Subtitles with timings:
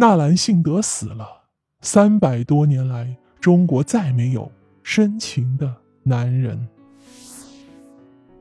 [0.00, 1.26] 纳兰性德死了，
[1.80, 4.48] 三百多年来，中国再没有
[4.84, 5.74] 深情的
[6.04, 6.68] 男人。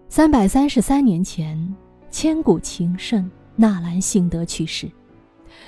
[0.07, 1.75] 三百三十三年前，
[2.11, 4.87] 千古情圣纳兰性德去世。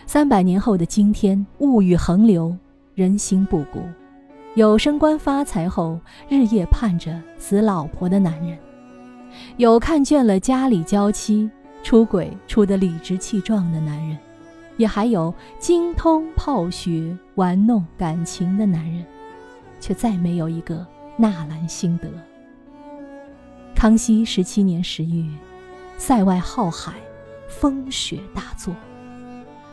[0.05, 2.55] 三百年后的今天，物欲横流，
[2.93, 3.81] 人心不古。
[4.53, 5.99] 有升官发财后
[6.29, 8.55] 日夜盼着死老婆的男人，
[9.57, 11.49] 有看倦了家里娇妻
[11.81, 14.15] 出轨出得理直气壮的男人，
[14.79, 19.05] 也还有精通泡学玩弄感情的男人，
[19.77, 20.87] 却再没有一个
[21.17, 22.07] 纳兰性德。
[23.75, 25.21] 康熙十七年十月，
[25.97, 26.93] 塞外浩海，
[27.49, 28.73] 风雪大作，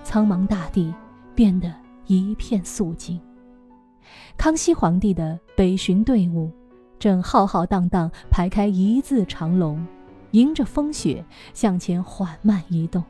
[0.02, 0.92] 苍茫大地
[1.36, 1.73] 变得
[2.06, 3.20] 一片肃静。
[4.36, 6.50] 康熙皇帝的北巡队伍
[6.98, 9.86] 正浩浩荡荡排开一字长龙，
[10.33, 13.05] 迎着风雪向前缓慢移动。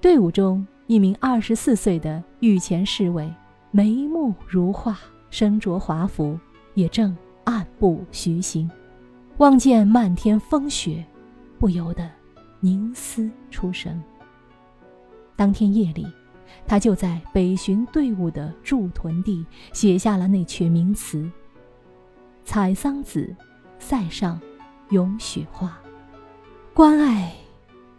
[0.00, 3.32] 队伍中，一名二十四岁的御前侍卫，
[3.70, 4.98] 眉目如画，
[5.30, 6.38] 身着华服，
[6.74, 8.70] 也正暗步徐行。
[9.38, 11.04] 望见漫天风雪，
[11.58, 12.08] 不由得
[12.60, 14.00] 凝思出神。
[15.34, 16.06] 当天夜里，
[16.66, 21.28] 他就在北巡队伍的驻屯地写下了那阙名词
[22.44, 23.34] ：“采桑子，
[23.78, 24.38] 塞上
[24.90, 25.76] 咏雪花。
[26.74, 27.32] 关爱，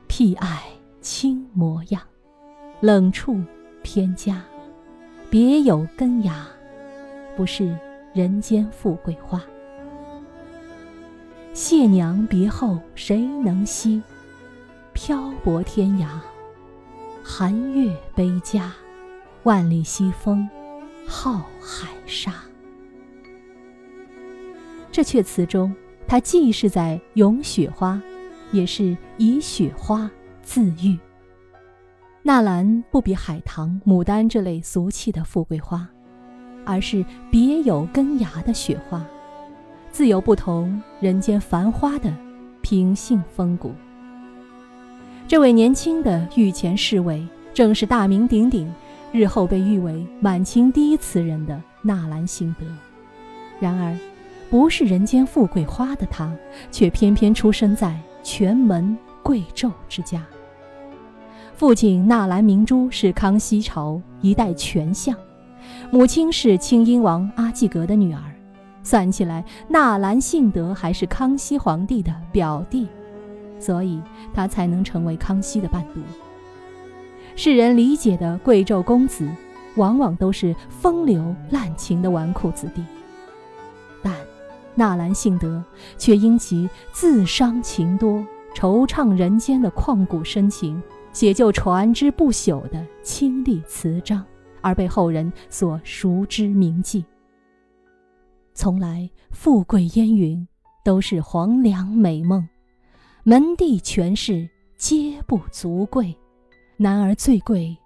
[0.07, 0.63] 僻爱
[1.01, 2.01] 轻模样，
[2.83, 3.41] 冷处
[3.81, 4.43] 偏佳，
[5.29, 6.45] 别有根芽，
[7.33, 7.73] 不是
[8.11, 9.41] 人间富贵花。”
[11.55, 14.03] 谢娘别后谁能惜？
[14.91, 16.09] 漂泊天涯，
[17.23, 18.73] 寒月悲家，
[19.43, 20.45] 万里西风，
[21.07, 22.33] 浩海沙。
[24.91, 25.73] 这阙词中，
[26.05, 28.01] 他既是在咏雪花，
[28.51, 30.11] 也是以雪花
[30.41, 30.99] 自喻。
[32.25, 35.85] 纳兰不比海棠、牡丹这类俗气的富贵花，
[36.63, 39.05] 而是别有根芽的雪花。
[39.91, 42.09] 自有不同人间繁花的
[42.61, 43.73] 品性风骨。
[45.27, 48.73] 这位年轻的御前侍卫，正是大名鼎鼎、
[49.11, 52.65] 日后被誉为满清第一词人的纳兰性德。
[53.59, 53.93] 然而，
[54.49, 56.33] 不是人间富贵花的他，
[56.71, 60.23] 却偏偏出生在权门贵胄之家。
[61.55, 65.15] 父亲纳兰明珠是康熙朝一代权相，
[65.91, 68.19] 母亲是清英王阿济格的女儿。
[68.81, 72.87] 算起来，纳兰性德还是康熙皇帝的表弟，
[73.59, 74.01] 所以
[74.33, 76.01] 他才能成为康熙的伴读。
[77.35, 79.29] 世人理解的贵胄公子，
[79.75, 82.83] 往往都是风流滥情的纨绔子弟。
[84.01, 84.13] 但
[84.75, 85.63] 纳兰性德
[85.97, 90.81] 却因其自伤情多、惆怅人间的旷古深情，
[91.13, 94.25] 写就传之不朽的清丽词章，
[94.61, 97.05] 而被后人所熟知铭记。
[98.55, 100.45] 从来富贵烟云
[100.83, 102.47] 都是黄粱美梦，
[103.23, 106.15] 门第权势皆不足贵，
[106.77, 107.77] 男儿最贵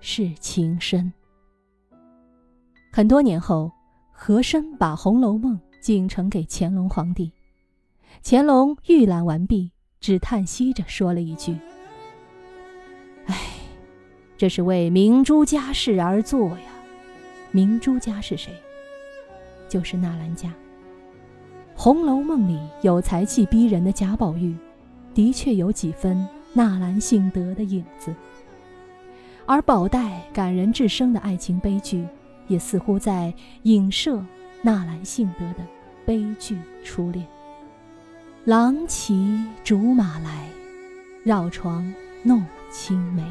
[0.00, 1.12] 是情深。
[2.90, 3.70] 很多年后，
[4.10, 7.30] 和珅把《红楼梦》进呈给乾隆皇帝，
[8.24, 9.70] 乾隆预览完毕，
[10.00, 11.56] 只叹息着说了一句：“，
[14.40, 16.64] 这是为明珠家事而做呀。
[17.50, 18.50] 明珠家是谁？”
[19.68, 20.48] 就是纳兰家，
[21.76, 24.56] 《红楼梦》里有才气逼人的贾宝玉，
[25.12, 28.12] 的确有几分纳兰性德的影子；
[29.44, 32.02] 而宝黛感人至深的爱情悲剧，
[32.48, 33.34] 也似乎在
[33.64, 34.24] 影射
[34.62, 35.58] 纳兰性德的
[36.06, 37.26] 悲剧初恋。
[38.46, 40.48] 郎骑竹马来，
[41.24, 43.22] 绕床弄青梅。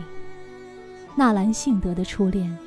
[1.16, 2.58] 纳兰性德的初恋，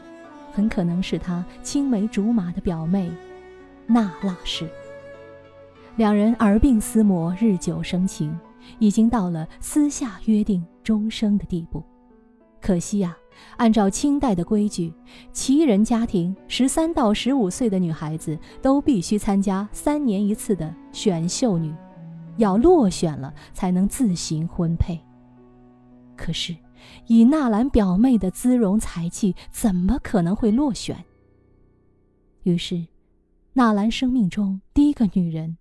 [0.53, 3.11] 很可能是他青梅竹马的表妹。
[3.87, 4.69] 纳腊氏，
[5.97, 8.39] 两人耳鬓厮磨，日久生情，
[8.79, 11.83] 已经到了私下约定终生的地步。
[12.61, 13.17] 可惜呀，
[13.57, 14.93] 按照清代的规矩，
[15.33, 21.75] 旗人家庭十三到十五岁的女孩子都必须参加三年一次的选秀女，
[22.37, 25.01] 要落选了才能自行婚配。
[26.17, 26.55] 可是，
[27.07, 31.05] 以纳兰表妹的姿容才气，怎么可能会落选？
[32.43, 32.87] 于是。
[33.55, 35.59] 纳兰生命中第一个女人，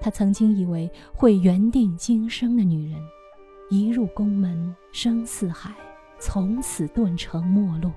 [0.00, 2.98] 他曾经以为会缘定今生的女人，
[3.68, 5.70] 一入宫门深似海，
[6.18, 7.92] 从此顿成陌路。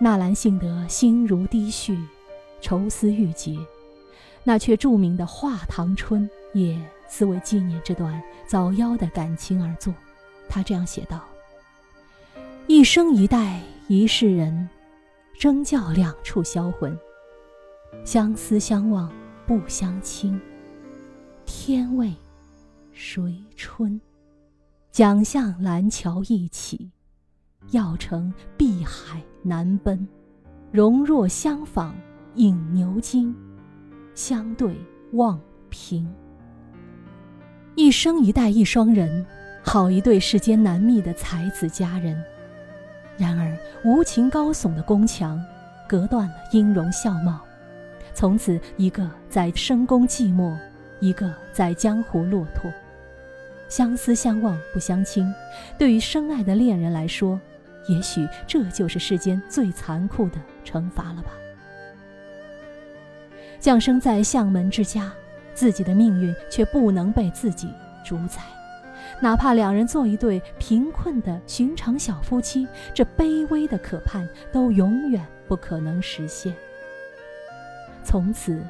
[0.00, 1.96] 纳兰性德心如滴血，
[2.60, 3.56] 愁思郁结，
[4.42, 6.28] 那阙著名的《画堂春》
[6.58, 6.76] 也
[7.08, 9.94] 似为纪念这段早夭的感情而作。
[10.54, 11.24] 他这样写道
[12.68, 13.58] ：“一生一代
[13.88, 14.68] 一世人，
[15.38, 16.94] 争教两处销魂。
[18.04, 19.10] 相思相望
[19.46, 20.38] 不相亲，
[21.46, 22.12] 天为
[22.92, 23.98] 谁春？
[24.90, 26.90] 桨向蓝桥一起，
[27.70, 30.06] 要乘碧海难奔。
[30.70, 31.94] 容若相访
[32.34, 33.34] 引牛津，
[34.14, 34.76] 相对
[35.12, 35.40] 望
[35.70, 36.06] 平。
[37.74, 39.24] 一生一代一双人，
[39.62, 42.22] 好一对世间难觅的才子佳人。
[43.16, 45.42] 然而无情高耸的宫墙，
[45.88, 47.40] 隔断了音容笑貌。
[48.14, 50.56] 从此，一个在深宫寂寞，
[51.00, 52.70] 一个在江湖落拓。
[53.68, 55.32] 相思相望不相亲，
[55.78, 57.40] 对于深爱的恋人来说，
[57.88, 61.30] 也许这就是世间最残酷的惩罚了吧。
[63.58, 65.10] 降生在相门之家，
[65.54, 67.70] 自己的命运却不能被自己
[68.04, 68.42] 主宰。
[69.22, 76.52] 哪怕两人做一对贫困的寻常小夫妻，这卑微的渴盼都永远不可能实现。
[78.02, 78.60] 从此，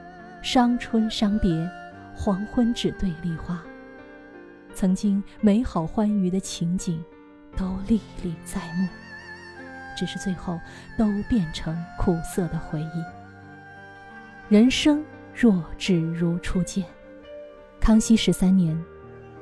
[0.43, 1.67] 伤春伤别，
[2.15, 3.63] 黄昏只对梨花。
[4.75, 7.03] 曾经美好欢愉的情景，
[7.57, 8.87] 都历历在目。
[9.97, 10.61] 只是最后，
[10.99, 13.05] 都变成苦涩的回忆。
[14.51, 15.03] 人生
[15.35, 16.85] 若只如初见。
[17.81, 18.79] 康熙十三年。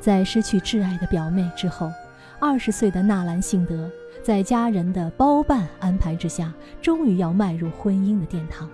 [0.01, 1.93] 在失去挚爱的表妹之后，
[2.41, 3.91] 二十岁的纳兰性德
[4.23, 8.69] 在家人的包办安排之下，终于要迈入婚姻的殿堂。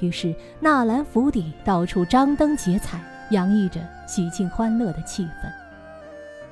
[0.00, 3.00] 于是，纳兰府邸到处张灯结彩，
[3.30, 5.50] 洋溢着喜庆欢乐的气氛。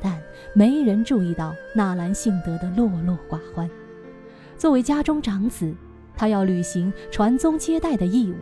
[0.02, 0.20] 但
[0.54, 3.70] 没人注意到纳兰性德的落落寡欢。
[4.58, 5.72] 作为家中长子，
[6.16, 8.36] 他要履行传宗接代的义务，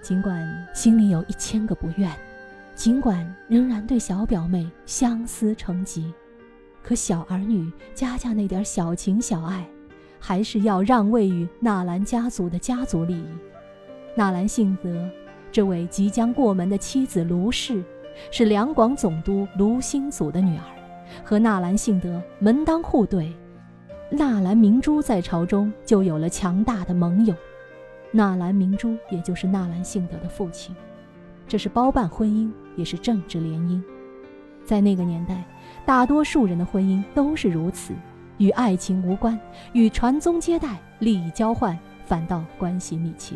[0.00, 2.10] 尽管心里有一千个不愿。
[2.78, 6.14] 尽管仍然对小表妹相思成疾，
[6.80, 9.68] 可小儿女家家那点小情小爱，
[10.20, 13.26] 还是要让位于纳兰家族的家族利益。
[14.14, 15.10] 纳兰性德
[15.50, 17.82] 这位即将过门的妻子卢氏，
[18.30, 20.62] 是两广总督卢兴祖的女儿，
[21.24, 23.34] 和纳兰性德门当户对。
[24.08, 27.34] 纳兰明珠在朝中就有了强大的盟友，
[28.12, 30.76] 纳兰明珠也就是纳兰性德的父亲。
[31.48, 33.82] 这是包办婚姻，也是政治联姻。
[34.64, 35.44] 在那个年代，
[35.84, 37.92] 大多数人的婚姻都是如此，
[38.38, 39.38] 与爱情无关，
[39.72, 41.76] 与传宗接代、利益交换
[42.06, 43.34] 反倒关系密切。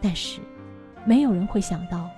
[0.00, 0.40] 但是，
[1.04, 2.10] 没有人会想到，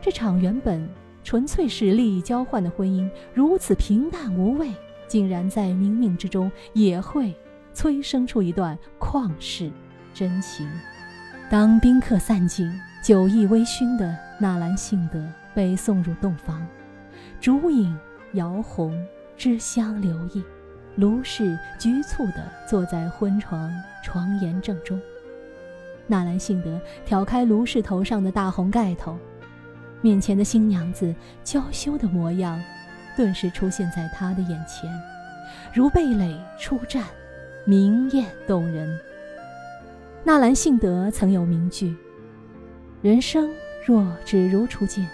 [0.00, 0.86] 这场原本
[1.22, 4.72] 纯粹是利益交换的婚姻，如此平淡无味，
[5.06, 7.32] 竟然在冥冥之中也会
[7.72, 9.70] 催生出一段旷世
[10.12, 10.68] 真情。
[11.48, 12.68] 当宾客散尽。
[13.02, 15.22] 酒意微醺的纳兰性德
[15.54, 16.66] 被送入洞房，
[17.40, 17.98] 烛影
[18.32, 18.94] 摇红，
[19.36, 20.44] 脂香留意。
[20.96, 23.70] 卢氏局促地坐在婚床
[24.02, 25.00] 床沿正中。
[26.06, 29.18] 纳兰性德挑开卢氏头上的大红盖头，
[30.00, 32.58] 面前的新娘子娇羞的模样，
[33.16, 34.90] 顿时出现在他的眼前，
[35.74, 37.02] 如蓓蕾出绽，
[37.64, 38.98] 明艳动人。
[40.24, 41.94] 纳兰性德曾有名句。
[43.02, 43.50] 人生
[43.86, 45.08] 若只如初见，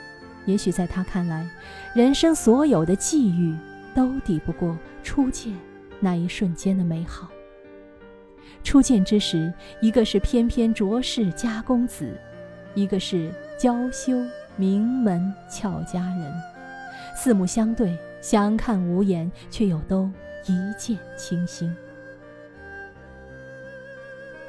[0.46, 1.46] 也许在他看来，
[1.94, 3.54] 人生所有的际遇
[3.94, 5.52] 都抵不过初见
[6.00, 7.28] 那一瞬间的美好。
[8.64, 12.18] 初见之时，一个是翩翩卓氏家公子，
[12.74, 14.16] 一个是娇羞
[14.56, 16.32] 名门俏佳人，
[17.14, 20.10] 四目相对，相看无言，却又都
[20.46, 21.76] 一见倾心。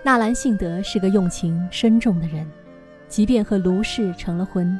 [0.01, 2.50] 纳兰性德是个用情深重的人。
[3.13, 4.75] 即便和卢氏成了婚，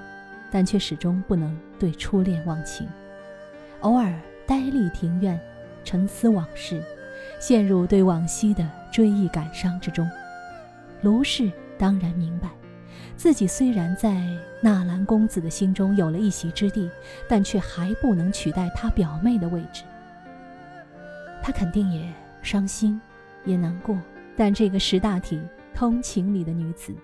[0.50, 2.88] 但却始终不能对初恋忘情，
[3.82, 4.12] 偶尔
[4.48, 5.40] 呆立庭院，
[5.84, 6.84] 沉思往事，
[7.40, 10.10] 陷入对往昔的追忆感伤之中。
[11.04, 12.50] 卢氏当然明白，
[13.16, 14.20] 自己虽然在
[14.62, 16.90] 纳兰公子的心中有了一席之地，
[17.30, 19.84] 但却还不能取代他表妹的位置。
[21.44, 22.12] 他肯定也
[22.42, 23.00] 伤心，
[23.46, 23.96] 也难过，
[24.36, 25.40] 但这个识大体、
[25.72, 26.96] 通情理的女子。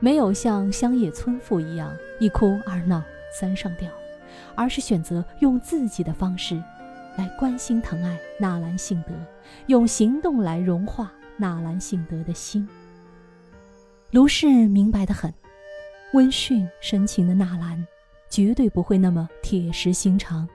[0.00, 3.02] 没有像乡野村妇一样一哭二闹
[3.38, 3.90] 三上吊，
[4.54, 6.62] 而是选择用自己的方式，
[7.16, 9.12] 来关心疼爱纳兰性德，
[9.66, 12.68] 用行动来融化纳兰性德的心。
[14.10, 15.32] 卢氏明白的很，
[16.12, 17.84] 温驯深情的纳兰，
[18.30, 20.48] 绝对不会那么铁石心肠。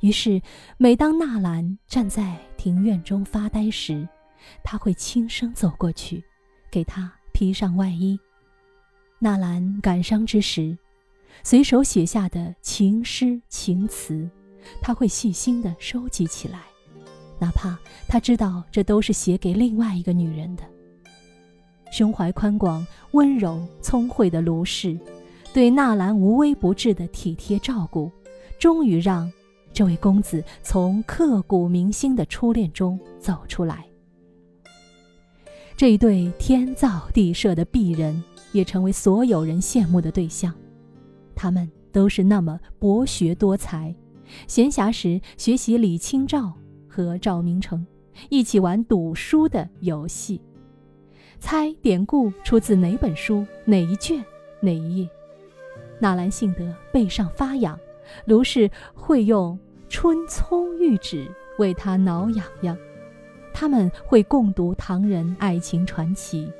[0.00, 0.40] 于是，
[0.78, 4.08] 每当纳兰站在庭院中发呆时，
[4.64, 6.24] 他会轻声走过去，
[6.70, 8.18] 给他披上外衣。
[9.22, 10.78] 纳兰感伤之时，
[11.44, 14.26] 随手写下的情诗情词，
[14.80, 16.60] 他会细心地收集起来，
[17.38, 20.62] 哪怕他知道这都是写给另外一个女人的。
[21.92, 24.98] 胸怀宽广、温柔聪慧的卢氏，
[25.52, 28.10] 对纳兰无微不至的体贴照顾，
[28.58, 29.30] 终于让
[29.70, 33.84] 这位公子从刻骨铭心的初恋中走出来。
[35.76, 38.22] 这一对天造地设的璧人，
[38.52, 40.52] 也成为所有人羡慕的对象。
[41.34, 43.94] 他们都是那么博学多才，
[44.46, 46.52] 闲暇时学习李清照
[46.88, 47.86] 和赵明诚，
[48.28, 50.40] 一起玩赌书的游戏。
[51.38, 54.22] 猜典故出自哪本书、哪一卷、
[54.60, 55.08] 哪一页？
[55.98, 57.78] 纳兰性德背上发痒，
[58.26, 61.26] 卢氏会用春葱玉指
[61.58, 62.76] 为他挠痒痒。
[63.52, 66.50] 他们会共读唐人爱情传奇，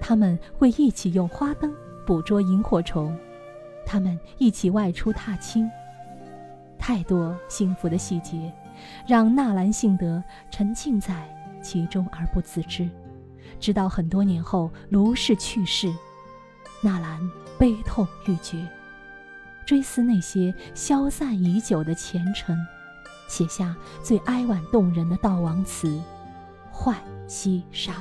[0.00, 1.74] 他们会一起用花灯
[2.06, 3.16] 捕捉萤火虫，
[3.86, 5.70] 他们一起外出踏青。
[6.78, 8.52] 太多幸福的细节，
[9.06, 11.28] 让纳兰性德沉浸在
[11.62, 12.88] 其中而不自知。
[13.58, 15.92] 直到很多年后，卢氏去世，
[16.80, 17.20] 纳兰
[17.58, 18.66] 悲痛欲绝，
[19.66, 22.56] 追思那些消散已久的前尘，
[23.28, 25.88] 写下最哀婉动人的悼亡词
[26.72, 26.96] 《浣
[27.28, 27.92] 溪沙》。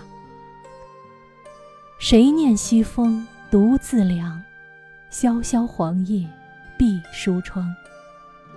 [1.99, 4.41] 谁念西风独自凉，
[5.09, 6.25] 萧萧黄叶
[6.77, 7.75] 闭疏窗。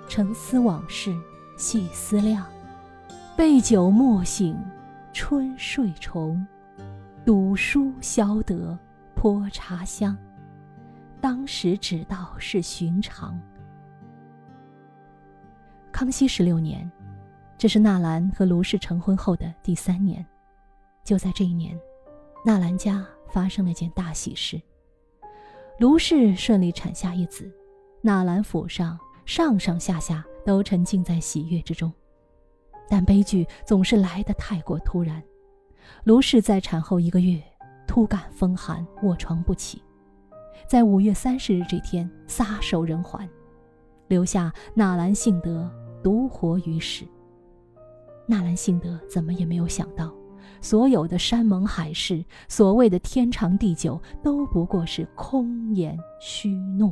[0.09, 1.13] 沉思往事
[1.57, 2.47] 细思量，
[3.37, 4.57] 被酒莫醒
[5.13, 6.47] 春睡虫。
[7.27, 8.79] 赌书消得
[9.13, 10.17] 泼茶香，
[11.21, 13.37] 当时只道是寻常。
[15.91, 16.89] 康熙十六年，
[17.59, 20.25] 这是纳兰和卢氏成婚后的第三年。
[21.03, 21.77] 就在这一年，
[22.45, 24.61] 纳兰家发生了件大喜事，
[25.79, 27.51] 卢氏顺利产下一子，
[28.03, 31.93] 纳兰府上上上下下都沉浸在喜悦之中。
[32.89, 35.23] 但悲剧总是来得太过突然。
[36.05, 37.43] 卢氏在产后一个月，
[37.87, 39.83] 突感风寒，卧床不起，
[40.69, 43.27] 在五月三十日这天撒手人寰，
[44.09, 45.71] 留下纳兰性德
[46.03, 47.07] 独活于世。
[48.27, 50.15] 纳兰性德怎么也没有想到，
[50.63, 56.91] 所有的山盟海誓，所谓的天长地久，都不过是空言虚诺，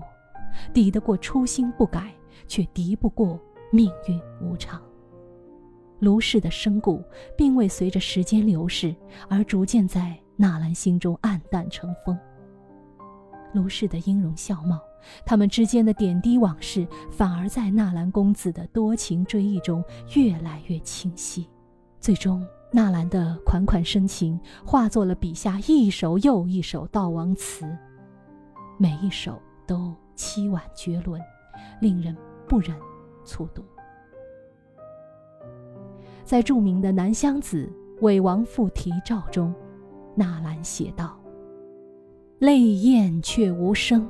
[0.75, 2.13] 抵得过初心不改，
[2.47, 3.41] 却敌不过
[3.73, 4.83] 命运无常。
[6.01, 7.03] 卢氏的身故，
[7.37, 8.95] 并未随着时间流逝
[9.29, 12.19] 而逐渐在纳兰心中黯淡成风。
[13.53, 14.81] 卢氏的音容笑貌，
[15.25, 19.85] 他们之间的点滴往事，反而在纳兰公子的多情追忆中
[20.17, 21.47] 越来越清晰。
[22.01, 27.67] 最终，纳兰的款款深情化作了笔下一首又一首悼亡词，
[28.79, 31.21] 每一首都凄婉绝伦，
[31.81, 32.77] 令人不忍
[33.25, 33.65] 卒读。
[36.25, 37.69] 在著名的《南乡子·
[38.03, 39.53] 为王父题诏》中，
[40.15, 41.19] 纳兰写道
[42.39, 44.09] ：“泪咽却无声，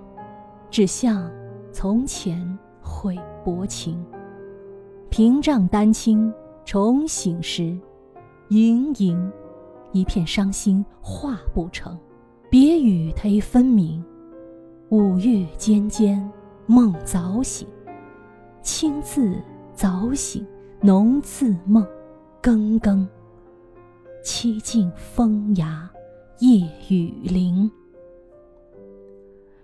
[0.70, 1.32] 只向
[1.72, 4.04] 从前悔薄情。
[5.08, 6.30] 屏障丹青
[6.62, 7.76] 重醒时，
[8.50, 9.32] 盈盈
[9.92, 11.98] 一片伤心画不成。
[12.50, 14.04] 别与忒分明，
[14.88, 16.30] 五月间间
[16.66, 17.66] 梦早醒。
[18.60, 19.40] 清自
[19.72, 20.46] 早醒，
[20.80, 21.86] 浓自梦。”
[22.42, 23.06] 更更，
[24.24, 25.88] 凄静风崖
[26.38, 27.70] 夜雨林。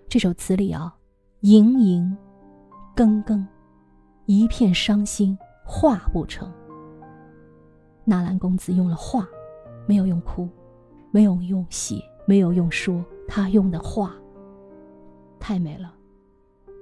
[0.07, 0.95] 这首词里啊，
[1.39, 2.15] 盈盈，
[2.95, 3.45] 更更，
[4.27, 6.49] 一片伤心画不成。
[8.09, 9.27] 纳兰公子用了画，
[9.85, 10.47] 没有用哭，
[11.11, 14.15] 没有用写，没有用说，他用的画，
[15.41, 15.93] 太美了。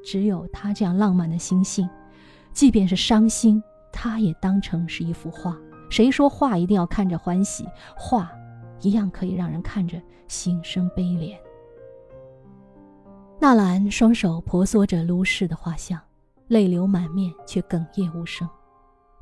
[0.03, 1.89] 只有他这样浪漫的心性，
[2.53, 5.57] 即便是伤心，他也当成是一幅画。
[5.89, 7.65] 谁说画一定要看着欢喜？
[7.97, 8.31] 画，
[8.81, 11.35] 一样可以让人看着心生悲怜。
[13.39, 15.99] 纳兰双手婆娑着卢氏的画像，
[16.49, 18.47] 泪流满面，却哽咽无声，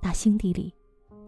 [0.01, 0.73] 打心底里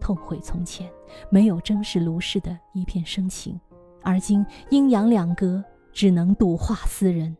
[0.00, 0.90] 痛悔从前
[1.30, 3.60] 没有珍视卢氏的一片深情，
[4.02, 5.62] 而今阴阳两隔，
[5.92, 7.36] 只能睹画思人。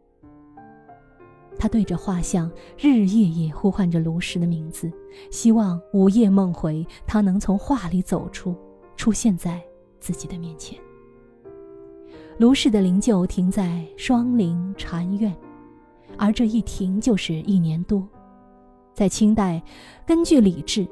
[1.58, 4.92] 他对着画像日日夜夜呼唤着卢氏的名字，
[5.30, 8.54] 希望午夜梦回，他能从画里走出，
[8.94, 9.62] 出现在
[9.98, 10.78] 自己的面前。
[12.38, 15.34] 卢氏的灵柩停在双林禅院，
[16.18, 18.06] 而这一停就是一年多。
[18.92, 19.62] 在清代，
[20.06, 20.86] 根据礼制，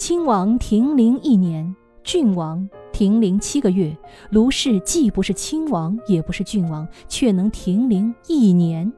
[0.00, 3.94] 亲王停灵一年，郡王停灵七个月。
[4.30, 8.90] 卢氏既不是亲王，也不是郡王，却能停灵一年。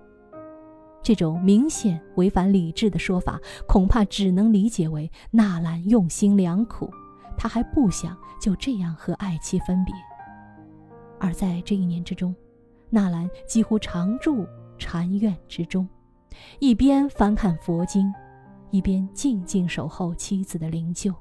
[1.02, 6.88] 这种明显违反理智的说法，恐怕只能理解为纳兰用心良苦，
[7.37, 9.92] 他还不想就这样和爱妻分别。
[11.18, 12.32] 而在这一年之中，
[12.90, 14.47] 纳兰几乎常住
[14.78, 15.88] 禅院之中，
[16.61, 18.06] 一边翻看佛经，
[18.73, 21.14] 一边静静守候妻子的灵柩。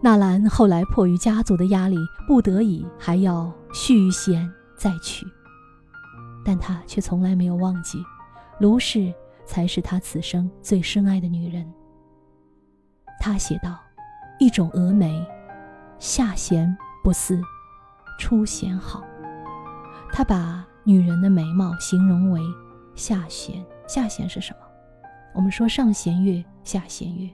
[0.00, 5.26] 纳兰后来迫于家族的压力，不得已还要续弦再娶，
[6.44, 8.02] 但他却从来没有忘记，
[8.58, 9.12] 卢氏
[9.44, 11.70] 才是他此生最深爱的女人。
[13.20, 13.78] 他写道
[14.40, 15.24] ：“一种峨眉，
[15.98, 17.40] 下弦不似
[18.18, 19.04] 出弦好。”
[20.12, 22.40] 他把女人的眉毛形容为
[22.96, 24.61] 下弦，下弦是什么？
[25.34, 27.28] 我们说上弦月，下弦月，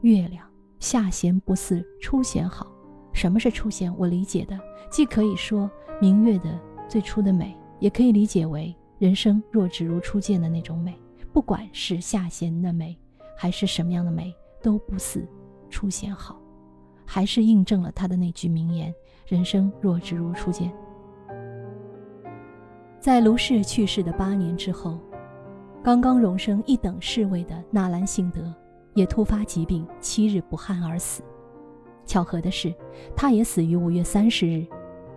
[0.00, 0.44] 月亮。
[0.78, 2.66] 下弦不似出弦好，
[3.12, 3.92] 什么是出弦？
[3.96, 4.58] 我理解的，
[4.90, 10.94] 既可以说明月的最初的美，也可以理解为人生若只如初见的那种美。
[11.32, 12.96] 不管是下弦的美，
[13.36, 15.26] 还是什么样的美，都不似
[15.70, 16.38] 出弦好，
[17.06, 18.94] 还是印证了他的那句名言：
[19.26, 20.72] 人生若只如初见。
[23.00, 24.98] 在卢氏去世的八年之后，
[25.86, 28.52] 刚刚荣升一等侍卫的纳兰性德。
[28.94, 31.22] 也突发疾病，七日不汗而死。
[32.04, 32.74] 巧合的是，
[33.14, 34.66] 他也死于五月三十日，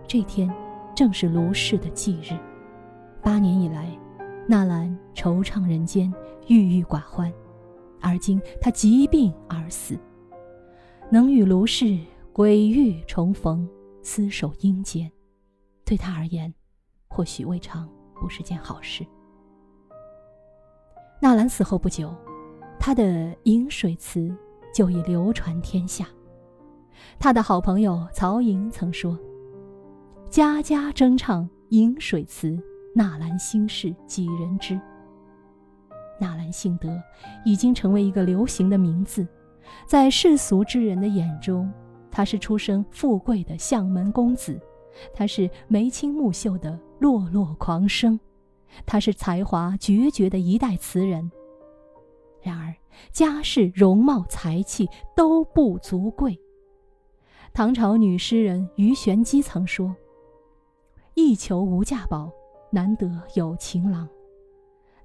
[0.06, 0.48] 这天
[0.94, 2.38] 正是卢氏的忌日。
[3.20, 3.90] 八年以来，
[4.46, 6.12] 纳兰惆怅人间，
[6.46, 7.32] 郁郁寡欢，
[8.00, 9.98] 而今他疾病而死，
[11.10, 11.98] 能与卢氏
[12.32, 13.68] 鬼域重逢，
[14.04, 15.10] 厮守阴间，
[15.84, 16.54] 对他而言，
[17.08, 19.04] 或许未尝不是件好事。
[21.22, 22.14] 纳兰死后不久。
[22.78, 23.04] 他的
[23.42, 24.20] 《饮水词》
[24.74, 26.06] 就已流传天下。
[27.18, 29.18] 他的好朋友曹寅曾说
[30.30, 32.48] ：“家家争唱《饮水词》，
[32.94, 34.80] 纳兰心事几人知？”
[36.18, 36.88] 纳兰性德
[37.44, 39.28] 已经成为一个流行的名字，
[39.86, 41.70] 在世俗之人的眼中，
[42.10, 44.58] 他是出身富贵的相门公子，
[45.12, 48.18] 他是眉清目秀的落落狂生，
[48.86, 51.30] 他是才华绝绝的一代词人。
[52.42, 52.74] 然而，
[53.12, 56.38] 家世、容貌、才气都不足贵。
[57.52, 59.94] 唐朝女诗人鱼玄机曾说
[61.14, 62.30] ：“一求无价宝，
[62.70, 64.08] 难得有情郎。”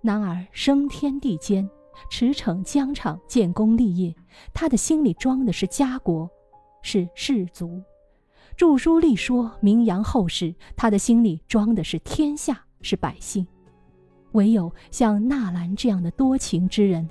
[0.02, 1.68] 男儿升天地间，
[2.10, 4.16] 驰骋疆场，建功立业，
[4.54, 6.30] 他的心里装的是家国，
[6.84, 7.82] 是士族；
[8.56, 13.46] 著书立说，名扬后世，他的心里装的是天下，是百姓。
[14.36, 17.10] 唯有像纳兰这样的多情之人。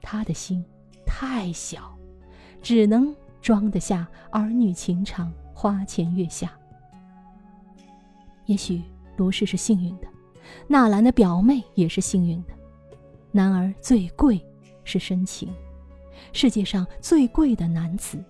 [0.00, 0.64] 他的心
[1.04, 1.96] 太小，
[2.62, 6.52] 只能装得下儿女情长、花前月下。
[8.46, 8.80] 也许
[9.16, 10.06] 卢氏是幸运的，
[10.68, 12.54] 纳兰的表妹也是幸运的。
[13.32, 14.40] 男儿最贵
[14.84, 15.52] 是深情，
[16.32, 18.22] 世界上最贵的男子，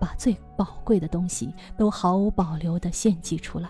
[0.00, 3.68] 把最宝贵的东西都毫无保留地献祭出来。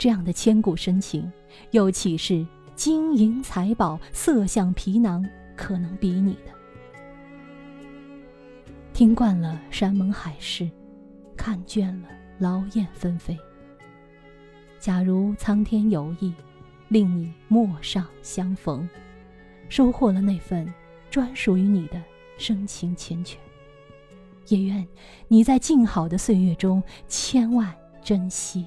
[0.00, 1.30] 这样的千古深情，
[1.72, 5.22] 又岂是金银财宝、色相皮囊？
[5.54, 6.50] 可能比拟的。
[8.94, 10.70] 听惯了山盟海誓，
[11.36, 12.08] 看倦了
[12.38, 13.38] 劳燕分飞。
[14.78, 16.32] 假如苍天有意，
[16.88, 18.88] 令你陌上相逢，
[19.68, 20.66] 收获了那份
[21.10, 22.02] 专属于你的
[22.38, 23.34] 深情缱绻，
[24.48, 24.88] 也愿
[25.28, 27.70] 你在静好的岁月中千万
[28.02, 28.66] 珍惜。